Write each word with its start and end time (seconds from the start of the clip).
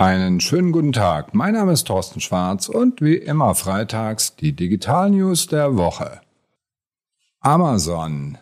Einen 0.00 0.40
schönen 0.40 0.72
guten 0.72 0.92
Tag. 0.92 1.34
Mein 1.34 1.52
Name 1.52 1.72
ist 1.72 1.86
Thorsten 1.86 2.20
Schwarz 2.20 2.70
und 2.70 3.02
wie 3.02 3.16
immer 3.16 3.54
freitags 3.54 4.34
die 4.34 4.54
Digital 4.56 5.10
News 5.10 5.46
der 5.46 5.76
Woche. 5.76 6.22
Amazon 7.40 8.38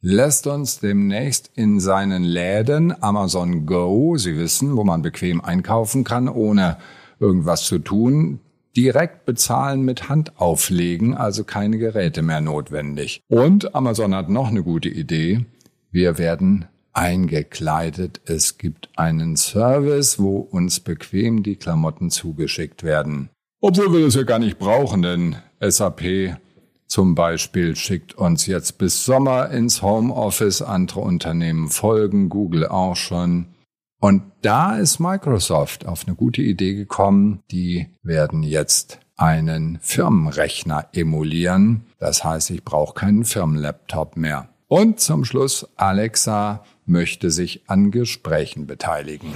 lässt 0.00 0.48
uns 0.48 0.80
demnächst 0.80 1.52
in 1.54 1.78
seinen 1.78 2.24
Läden 2.24 2.92
Amazon 3.04 3.66
Go, 3.66 4.16
Sie 4.16 4.36
wissen, 4.36 4.76
wo 4.76 4.82
man 4.82 5.02
bequem 5.02 5.40
einkaufen 5.40 6.02
kann, 6.02 6.28
ohne 6.28 6.76
irgendwas 7.20 7.62
zu 7.66 7.78
tun, 7.78 8.40
direkt 8.76 9.26
bezahlen 9.26 9.82
mit 9.82 10.08
Hand 10.08 10.40
auflegen, 10.40 11.14
also 11.14 11.44
keine 11.44 11.78
Geräte 11.78 12.22
mehr 12.22 12.40
notwendig. 12.40 13.22
Und 13.28 13.76
Amazon 13.76 14.12
hat 14.12 14.28
noch 14.28 14.48
eine 14.48 14.64
gute 14.64 14.88
Idee. 14.88 15.46
Wir 15.92 16.18
werden 16.18 16.64
eingekleidet. 16.96 18.20
Es 18.24 18.58
gibt 18.58 18.88
einen 18.96 19.36
Service, 19.36 20.18
wo 20.18 20.38
uns 20.38 20.80
bequem 20.80 21.42
die 21.42 21.56
Klamotten 21.56 22.10
zugeschickt 22.10 22.82
werden. 22.82 23.28
Obwohl 23.60 23.92
wir 23.92 24.04
das 24.04 24.14
ja 24.14 24.22
gar 24.22 24.38
nicht 24.38 24.58
brauchen, 24.58 25.02
denn 25.02 25.36
SAP 25.60 26.36
zum 26.86 27.14
Beispiel 27.14 27.74
schickt 27.76 28.14
uns 28.14 28.46
jetzt 28.46 28.78
bis 28.78 29.04
Sommer 29.04 29.50
ins 29.50 29.82
Homeoffice. 29.82 30.62
Andere 30.62 31.00
Unternehmen 31.00 31.68
folgen, 31.68 32.28
Google 32.28 32.66
auch 32.66 32.96
schon. 32.96 33.46
Und 34.00 34.22
da 34.42 34.76
ist 34.76 35.00
Microsoft 35.00 35.86
auf 35.86 36.06
eine 36.06 36.14
gute 36.14 36.42
Idee 36.42 36.74
gekommen. 36.74 37.40
Die 37.50 37.88
werden 38.02 38.42
jetzt 38.42 39.00
einen 39.16 39.78
Firmenrechner 39.80 40.88
emulieren. 40.92 41.86
Das 41.98 42.22
heißt, 42.22 42.50
ich 42.50 42.64
brauche 42.64 42.94
keinen 42.94 43.24
Firmenlaptop 43.24 44.16
mehr. 44.16 44.48
Und 44.68 44.98
zum 44.98 45.24
Schluss 45.24 45.68
Alexa 45.76 46.64
möchte 46.86 47.30
sich 47.30 47.62
an 47.68 47.92
Gesprächen 47.92 48.66
beteiligen. 48.66 49.32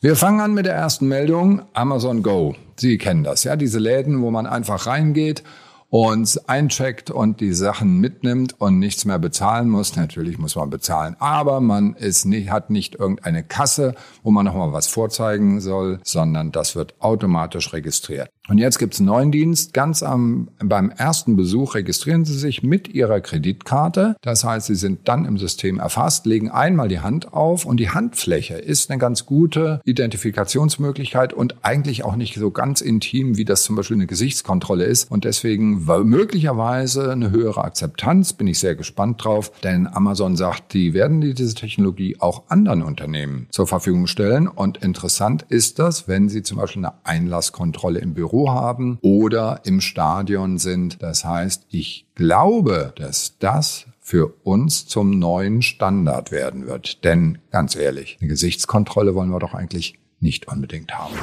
Wir 0.00 0.16
fangen 0.16 0.40
an 0.40 0.54
mit 0.54 0.64
der 0.64 0.74
ersten 0.74 1.06
Meldung. 1.06 1.62
Amazon 1.74 2.22
Go. 2.22 2.54
Sie 2.76 2.96
kennen 2.96 3.24
das, 3.24 3.44
ja, 3.44 3.56
diese 3.56 3.78
Läden, 3.78 4.22
wo 4.22 4.30
man 4.30 4.46
einfach 4.46 4.86
reingeht 4.86 5.42
und 5.90 6.40
eincheckt 6.48 7.10
und 7.10 7.40
die 7.40 7.52
Sachen 7.52 8.00
mitnimmt 8.00 8.58
und 8.58 8.78
nichts 8.78 9.04
mehr 9.04 9.18
bezahlen 9.18 9.68
muss. 9.68 9.96
Natürlich 9.96 10.38
muss 10.38 10.56
man 10.56 10.70
bezahlen, 10.70 11.14
aber 11.18 11.60
man 11.60 11.94
ist 11.94 12.24
nicht, 12.24 12.50
hat 12.50 12.70
nicht 12.70 12.94
irgendeine 12.96 13.44
Kasse, 13.44 13.94
wo 14.22 14.30
man 14.30 14.46
nochmal 14.46 14.72
was 14.72 14.86
vorzeigen 14.86 15.60
soll, 15.60 16.00
sondern 16.02 16.52
das 16.52 16.74
wird 16.74 16.94
automatisch 17.00 17.72
registriert. 17.72 18.30
Und 18.46 18.58
jetzt 18.58 18.78
gibt's 18.78 18.98
einen 18.98 19.06
neuen 19.06 19.32
Dienst. 19.32 19.72
Ganz 19.72 20.02
am, 20.02 20.48
beim 20.58 20.90
ersten 20.90 21.34
Besuch 21.34 21.74
registrieren 21.74 22.26
Sie 22.26 22.36
sich 22.36 22.62
mit 22.62 22.88
Ihrer 22.88 23.22
Kreditkarte. 23.22 24.16
Das 24.20 24.44
heißt, 24.44 24.66
Sie 24.66 24.74
sind 24.74 25.08
dann 25.08 25.24
im 25.24 25.38
System 25.38 25.78
erfasst, 25.78 26.26
legen 26.26 26.50
einmal 26.50 26.88
die 26.88 27.00
Hand 27.00 27.32
auf 27.32 27.64
und 27.64 27.78
die 27.78 27.88
Handfläche 27.88 28.54
ist 28.54 28.90
eine 28.90 28.98
ganz 28.98 29.24
gute 29.24 29.80
Identifikationsmöglichkeit 29.86 31.32
und 31.32 31.56
eigentlich 31.62 32.04
auch 32.04 32.16
nicht 32.16 32.34
so 32.34 32.50
ganz 32.50 32.82
intim, 32.82 33.38
wie 33.38 33.46
das 33.46 33.62
zum 33.62 33.76
Beispiel 33.76 33.96
eine 33.96 34.06
Gesichtskontrolle 34.06 34.84
ist. 34.84 35.10
Und 35.10 35.24
deswegen 35.24 35.86
möglicherweise 36.04 37.12
eine 37.12 37.30
höhere 37.30 37.64
Akzeptanz. 37.64 38.34
Bin 38.34 38.46
ich 38.46 38.58
sehr 38.58 38.74
gespannt 38.74 39.24
drauf, 39.24 39.52
denn 39.62 39.86
Amazon 39.86 40.36
sagt, 40.36 40.74
die 40.74 40.92
werden 40.92 41.22
diese 41.22 41.54
Technologie 41.54 42.16
auch 42.18 42.42
anderen 42.48 42.82
Unternehmen 42.82 43.46
zur 43.50 43.66
Verfügung 43.66 44.06
stellen. 44.06 44.48
Und 44.48 44.76
interessant 44.84 45.46
ist 45.48 45.78
das, 45.78 46.08
wenn 46.08 46.28
Sie 46.28 46.42
zum 46.42 46.58
Beispiel 46.58 46.84
eine 46.84 46.92
Einlasskontrolle 47.04 48.00
im 48.00 48.12
Büro 48.12 48.33
Büro 48.34 48.50
haben 48.50 48.98
oder 49.00 49.60
im 49.64 49.80
Stadion 49.80 50.58
sind. 50.58 51.00
Das 51.02 51.24
heißt, 51.24 51.66
ich 51.70 52.06
glaube, 52.16 52.92
dass 52.96 53.38
das 53.38 53.86
für 54.00 54.34
uns 54.42 54.86
zum 54.86 55.18
neuen 55.18 55.62
Standard 55.62 56.32
werden 56.32 56.66
wird. 56.66 57.04
Denn 57.04 57.38
ganz 57.52 57.76
ehrlich, 57.76 58.18
eine 58.20 58.28
Gesichtskontrolle 58.28 59.14
wollen 59.14 59.30
wir 59.30 59.38
doch 59.38 59.54
eigentlich 59.54 60.00
nicht 60.18 60.48
unbedingt 60.48 60.98
haben. 60.98 61.14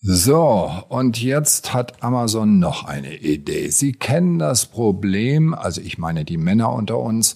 So, 0.00 0.70
und 0.88 1.20
jetzt 1.20 1.74
hat 1.74 2.02
Amazon 2.02 2.60
noch 2.60 2.84
eine 2.84 3.16
Idee. 3.16 3.70
Sie 3.70 3.92
kennen 3.92 4.38
das 4.38 4.66
Problem, 4.66 5.52
also 5.52 5.80
ich 5.80 5.98
meine 5.98 6.24
die 6.24 6.36
Männer 6.36 6.72
unter 6.72 6.98
uns, 6.98 7.34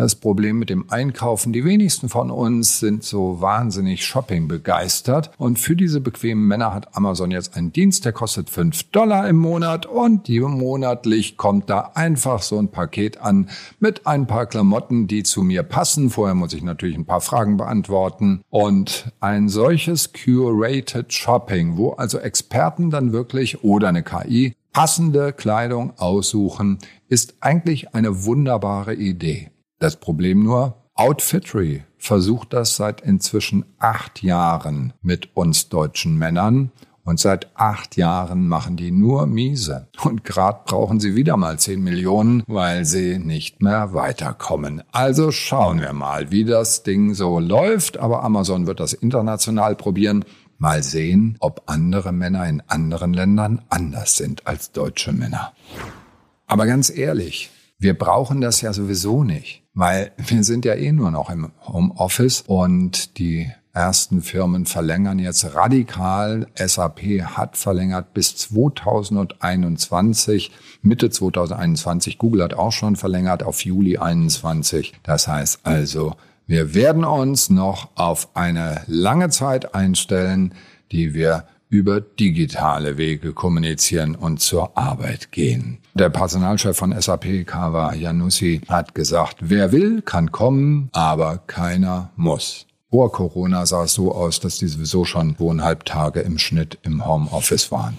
das 0.00 0.14
Problem 0.14 0.58
mit 0.58 0.70
dem 0.70 0.90
Einkaufen. 0.90 1.52
Die 1.52 1.64
wenigsten 1.64 2.08
von 2.08 2.30
uns 2.30 2.80
sind 2.80 3.04
so 3.04 3.40
wahnsinnig 3.40 4.04
Shopping 4.04 4.48
begeistert. 4.48 5.30
Und 5.38 5.58
für 5.58 5.76
diese 5.76 6.00
bequemen 6.00 6.46
Männer 6.46 6.74
hat 6.74 6.96
Amazon 6.96 7.30
jetzt 7.30 7.56
einen 7.56 7.72
Dienst, 7.72 8.04
der 8.04 8.12
kostet 8.12 8.50
5 8.50 8.84
Dollar 8.90 9.28
im 9.28 9.36
Monat 9.36 9.86
und 9.86 10.26
die 10.28 10.40
monatlich 10.40 11.36
kommt 11.36 11.70
da 11.70 11.92
einfach 11.94 12.42
so 12.42 12.58
ein 12.58 12.70
Paket 12.70 13.20
an 13.20 13.48
mit 13.78 14.06
ein 14.06 14.26
paar 14.26 14.46
Klamotten, 14.46 15.06
die 15.06 15.22
zu 15.22 15.42
mir 15.42 15.62
passen. 15.62 16.10
Vorher 16.10 16.34
muss 16.34 16.52
ich 16.52 16.62
natürlich 16.62 16.96
ein 16.96 17.06
paar 17.06 17.20
Fragen 17.20 17.56
beantworten. 17.56 18.42
Und 18.48 19.12
ein 19.20 19.48
solches 19.48 20.12
Curated 20.12 21.12
Shopping, 21.12 21.76
wo 21.76 21.90
also 21.90 22.18
Experten 22.18 22.90
dann 22.90 23.12
wirklich 23.12 23.62
oder 23.62 23.88
eine 23.88 24.02
KI 24.02 24.54
passende 24.72 25.32
Kleidung 25.32 25.92
aussuchen, 25.98 26.78
ist 27.08 27.34
eigentlich 27.40 27.94
eine 27.94 28.24
wunderbare 28.24 28.94
Idee. 28.94 29.50
Das 29.80 29.96
Problem 29.96 30.42
nur, 30.42 30.76
Outfittery 30.94 31.84
versucht 31.96 32.52
das 32.52 32.76
seit 32.76 33.00
inzwischen 33.00 33.64
acht 33.78 34.22
Jahren 34.22 34.92
mit 35.00 35.34
uns 35.34 35.70
deutschen 35.70 36.18
Männern. 36.18 36.70
Und 37.02 37.18
seit 37.18 37.50
acht 37.56 37.96
Jahren 37.96 38.46
machen 38.46 38.76
die 38.76 38.90
nur 38.90 39.26
miese. 39.26 39.88
Und 40.04 40.22
gerade 40.22 40.60
brauchen 40.66 41.00
sie 41.00 41.16
wieder 41.16 41.38
mal 41.38 41.58
zehn 41.58 41.82
Millionen, 41.82 42.42
weil 42.46 42.84
sie 42.84 43.18
nicht 43.18 43.62
mehr 43.62 43.94
weiterkommen. 43.94 44.82
Also 44.92 45.32
schauen 45.32 45.80
wir 45.80 45.94
mal, 45.94 46.30
wie 46.30 46.44
das 46.44 46.82
Ding 46.82 47.14
so 47.14 47.40
läuft. 47.40 47.96
Aber 47.96 48.22
Amazon 48.22 48.66
wird 48.66 48.80
das 48.80 48.92
international 48.92 49.76
probieren. 49.76 50.26
Mal 50.58 50.82
sehen, 50.82 51.38
ob 51.40 51.62
andere 51.70 52.12
Männer 52.12 52.46
in 52.46 52.62
anderen 52.66 53.14
Ländern 53.14 53.62
anders 53.70 54.18
sind 54.18 54.46
als 54.46 54.72
deutsche 54.72 55.14
Männer. 55.14 55.54
Aber 56.46 56.66
ganz 56.66 56.90
ehrlich, 56.90 57.50
wir 57.82 57.98
brauchen 57.98 58.42
das 58.42 58.60
ja 58.60 58.74
sowieso 58.74 59.24
nicht, 59.24 59.59
weil 59.74 60.12
wir 60.16 60.44
sind 60.44 60.64
ja 60.64 60.74
eh 60.74 60.92
nur 60.92 61.10
noch 61.10 61.28
im 61.30 61.50
Homeoffice 61.66 62.44
und 62.46 63.18
die 63.18 63.50
ersten 63.72 64.22
Firmen 64.22 64.66
verlängern 64.66 65.18
jetzt 65.18 65.54
radikal. 65.54 66.46
SAP 66.56 67.00
hat 67.22 67.56
verlängert 67.56 68.12
bis 68.14 68.36
2021, 68.36 70.50
Mitte 70.82 71.10
2021. 71.10 72.18
Google 72.18 72.42
hat 72.42 72.54
auch 72.54 72.72
schon 72.72 72.96
verlängert 72.96 73.44
auf 73.44 73.64
Juli 73.64 73.98
21. 73.98 74.94
Das 75.02 75.28
heißt 75.28 75.60
also, 75.64 76.14
wir 76.46 76.74
werden 76.74 77.04
uns 77.04 77.48
noch 77.48 77.90
auf 77.94 78.34
eine 78.34 78.82
lange 78.86 79.28
Zeit 79.28 79.74
einstellen, 79.74 80.54
die 80.90 81.14
wir 81.14 81.44
über 81.70 82.00
digitale 82.00 82.98
Wege 82.98 83.32
kommunizieren 83.32 84.16
und 84.16 84.40
zur 84.40 84.76
Arbeit 84.76 85.32
gehen. 85.32 85.78
Der 85.94 86.10
Personalchef 86.10 86.76
von 86.76 86.92
SAP, 87.00 87.46
Kawa 87.46 87.94
Janussi, 87.94 88.60
hat 88.68 88.94
gesagt, 88.94 89.36
wer 89.40 89.72
will, 89.72 90.02
kann 90.02 90.32
kommen, 90.32 90.90
aber 90.92 91.38
keiner 91.46 92.10
muss. 92.16 92.66
Vor 92.90 93.12
Corona 93.12 93.66
sah 93.66 93.84
es 93.84 93.94
so 93.94 94.12
aus, 94.12 94.40
dass 94.40 94.58
die 94.58 94.66
sowieso 94.66 95.04
schon 95.04 95.36
zweieinhalb 95.36 95.84
Tage 95.84 96.20
im 96.20 96.38
Schnitt 96.38 96.78
im 96.82 97.06
Homeoffice 97.06 97.70
waren. 97.70 97.96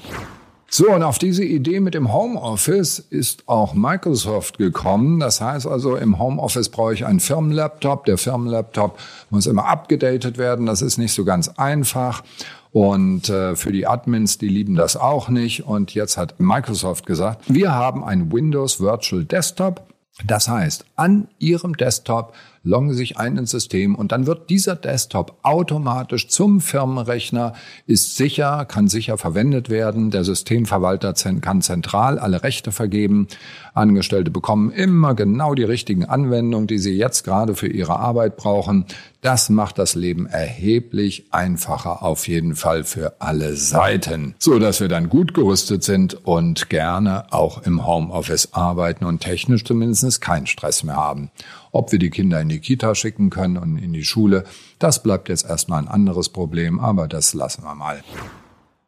So, 0.73 0.89
und 0.89 1.03
auf 1.03 1.17
diese 1.17 1.43
Idee 1.43 1.81
mit 1.81 1.95
dem 1.95 2.13
Homeoffice 2.13 2.99
ist 2.99 3.43
auch 3.45 3.73
Microsoft 3.73 4.57
gekommen. 4.57 5.19
Das 5.19 5.41
heißt 5.41 5.67
also, 5.67 5.97
im 5.97 6.17
Homeoffice 6.17 6.69
brauche 6.69 6.93
ich 6.93 7.05
einen 7.05 7.19
Firmenlaptop. 7.19 8.05
Der 8.05 8.17
Firmenlaptop 8.17 8.97
muss 9.29 9.47
immer 9.47 9.65
abgedatet 9.65 10.37
werden. 10.37 10.65
Das 10.65 10.81
ist 10.81 10.97
nicht 10.97 11.11
so 11.11 11.25
ganz 11.25 11.49
einfach. 11.49 12.23
Und 12.71 13.29
äh, 13.29 13.55
für 13.55 13.71
die 13.71 13.85
Admins, 13.85 14.37
die 14.37 14.47
lieben 14.47 14.75
das 14.75 14.95
auch 14.95 15.27
nicht. 15.29 15.65
Und 15.65 15.93
jetzt 15.93 16.17
hat 16.17 16.39
Microsoft 16.39 17.05
gesagt, 17.05 17.53
wir 17.53 17.73
haben 17.73 18.03
ein 18.03 18.31
Windows 18.31 18.79
Virtual 18.79 19.25
Desktop. 19.25 19.81
Das 20.25 20.47
heißt, 20.47 20.85
an 20.95 21.27
Ihrem 21.39 21.75
Desktop 21.75 22.33
loggen 22.63 22.93
sich 22.93 23.17
ein 23.17 23.37
ins 23.37 23.51
System 23.51 23.95
und 23.95 24.11
dann 24.11 24.27
wird 24.27 24.49
dieser 24.49 24.75
Desktop 24.75 25.37
automatisch 25.41 26.27
zum 26.27 26.61
Firmenrechner, 26.61 27.53
ist 27.87 28.17
sicher, 28.17 28.65
kann 28.65 28.87
sicher 28.87 29.17
verwendet 29.17 29.69
werden. 29.69 30.11
Der 30.11 30.23
Systemverwalter 30.23 31.13
kann 31.41 31.61
zentral 31.61 32.19
alle 32.19 32.43
Rechte 32.43 32.71
vergeben. 32.71 33.27
Angestellte 33.73 34.31
bekommen 34.31 34.71
immer 34.71 35.15
genau 35.15 35.55
die 35.55 35.63
richtigen 35.63 36.05
Anwendungen, 36.05 36.67
die 36.67 36.77
sie 36.77 36.95
jetzt 36.95 37.23
gerade 37.23 37.55
für 37.55 37.67
ihre 37.67 37.97
Arbeit 37.97 38.37
brauchen. 38.37 38.85
Das 39.21 39.49
macht 39.49 39.77
das 39.77 39.95
Leben 39.95 40.25
erheblich 40.25 41.27
einfacher, 41.31 42.01
auf 42.01 42.27
jeden 42.27 42.55
Fall 42.55 42.83
für 42.83 43.13
alle 43.19 43.55
Seiten, 43.55 44.35
so 44.39 44.57
dass 44.57 44.81
wir 44.81 44.87
dann 44.87 45.09
gut 45.09 45.33
gerüstet 45.33 45.83
sind 45.83 46.25
und 46.25 46.69
gerne 46.69 47.31
auch 47.31 47.63
im 47.63 47.85
Homeoffice 47.85 48.53
arbeiten 48.53 49.05
und 49.05 49.21
technisch 49.21 49.63
zumindest 49.63 50.21
keinen 50.21 50.47
Stress 50.47 50.83
mehr 50.83 50.95
haben. 50.95 51.29
Ob 51.71 51.91
wir 51.91 51.99
die 51.99 52.09
Kinder 52.09 52.41
in 52.41 52.49
die 52.51 52.59
Kita 52.59 52.93
schicken 52.93 53.29
können 53.29 53.57
und 53.57 53.77
in 53.77 53.93
die 53.93 54.03
Schule, 54.03 54.43
das 54.77 55.01
bleibt 55.01 55.29
jetzt 55.29 55.49
erstmal 55.49 55.81
ein 55.81 55.87
anderes 55.87 56.29
Problem, 56.29 56.79
aber 56.79 57.07
das 57.07 57.33
lassen 57.33 57.63
wir 57.63 57.75
mal. 57.75 58.03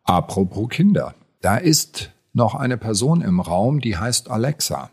Apropos 0.04 0.70
Kinder. 0.70 1.16
Da 1.42 1.58
ist 1.58 2.12
noch 2.34 2.56
eine 2.56 2.78
Person 2.78 3.22
im 3.22 3.40
Raum, 3.40 3.80
die 3.82 3.98
heißt 3.98 4.30
Alexa. 4.30 4.90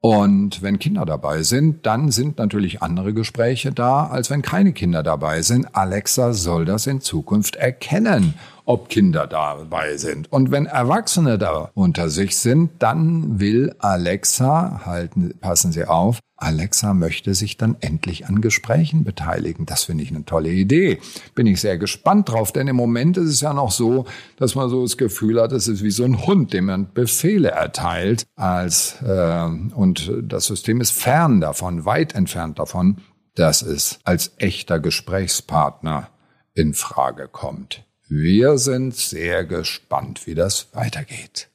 Und 0.00 0.60
wenn 0.60 0.78
Kinder 0.78 1.06
dabei 1.06 1.42
sind, 1.42 1.86
dann 1.86 2.10
sind 2.10 2.36
natürlich 2.36 2.82
andere 2.82 3.14
Gespräche 3.14 3.72
da, 3.72 4.06
als 4.06 4.28
wenn 4.28 4.42
keine 4.42 4.74
Kinder 4.74 5.02
dabei 5.02 5.40
sind. 5.40 5.74
Alexa 5.74 6.34
soll 6.34 6.66
das 6.66 6.86
in 6.86 7.00
Zukunft 7.00 7.56
erkennen, 7.56 8.34
ob 8.66 8.90
Kinder 8.90 9.26
dabei 9.26 9.96
sind. 9.96 10.30
Und 10.30 10.50
wenn 10.50 10.66
Erwachsene 10.66 11.38
da 11.38 11.70
unter 11.72 12.10
sich 12.10 12.36
sind, 12.36 12.72
dann 12.80 13.40
will 13.40 13.74
Alexa, 13.78 14.82
halten, 14.84 15.38
passen 15.40 15.72
Sie 15.72 15.86
auf, 15.86 16.18
Alexa 16.44 16.94
möchte 16.94 17.34
sich 17.34 17.56
dann 17.56 17.76
endlich 17.80 18.26
an 18.26 18.40
Gesprächen 18.40 19.04
beteiligen. 19.04 19.66
Das 19.66 19.84
finde 19.84 20.04
ich 20.04 20.10
eine 20.10 20.24
tolle 20.24 20.50
Idee. 20.50 20.98
Bin 21.34 21.46
ich 21.46 21.60
sehr 21.60 21.78
gespannt 21.78 22.28
drauf, 22.28 22.52
denn 22.52 22.68
im 22.68 22.76
Moment 22.76 23.16
ist 23.16 23.30
es 23.30 23.40
ja 23.40 23.52
noch 23.52 23.70
so, 23.70 24.06
dass 24.36 24.54
man 24.54 24.68
so 24.68 24.82
das 24.82 24.96
Gefühl 24.96 25.40
hat, 25.40 25.52
es 25.52 25.68
ist 25.68 25.82
wie 25.82 25.90
so 25.90 26.04
ein 26.04 26.26
Hund, 26.26 26.52
dem 26.52 26.66
man 26.66 26.92
Befehle 26.92 27.50
erteilt, 27.50 28.24
als 28.36 28.96
äh, 29.02 29.44
und 29.74 30.12
das 30.22 30.46
System 30.46 30.80
ist 30.80 30.92
fern 30.92 31.40
davon, 31.40 31.84
weit 31.84 32.14
entfernt 32.14 32.58
davon, 32.58 32.98
dass 33.34 33.62
es 33.62 33.98
als 34.04 34.32
echter 34.36 34.78
Gesprächspartner 34.78 36.10
in 36.54 36.74
Frage 36.74 37.28
kommt. 37.28 37.84
Wir 38.08 38.58
sind 38.58 38.94
sehr 38.94 39.44
gespannt, 39.44 40.26
wie 40.26 40.34
das 40.34 40.68
weitergeht. 40.72 41.48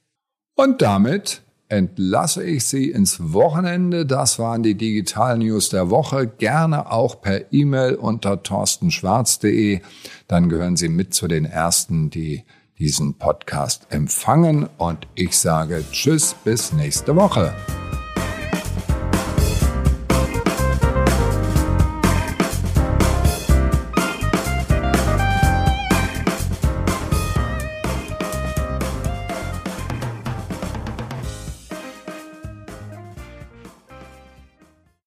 Und 0.56 0.82
damit 0.82 1.42
entlasse 1.70 2.44
ich 2.44 2.66
Sie 2.66 2.90
ins 2.92 3.32
Wochenende. 3.32 4.06
Das 4.06 4.40
waren 4.40 4.64
die 4.64 4.76
Digital 4.76 5.38
News 5.38 5.70
der 5.70 5.90
Woche. 5.90 6.28
Gerne 6.28 6.92
auch 6.92 7.22
per 7.22 7.54
E-Mail 7.54 7.96
unter 7.96 8.44
torstenschwarz.de. 8.44 9.80
Dann 10.28 10.50
gehören 10.50 10.76
Sie 10.76 10.90
mit 10.90 11.14
zu 11.14 11.28
den 11.28 11.46
Ersten, 11.46 12.10
die 12.10 12.44
diesen 12.80 13.14
Podcast 13.14 13.88
empfangen. 13.90 14.68
Und 14.78 15.08
ich 15.16 15.38
sage 15.38 15.86
Tschüss 15.92 16.36
bis 16.44 16.74
nächste 16.74 17.16
Woche. 17.16 17.54